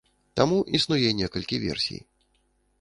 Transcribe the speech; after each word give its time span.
Таму 0.39 0.57
існуе 0.77 1.09
некалькі 1.21 1.61
версій. 1.69 2.03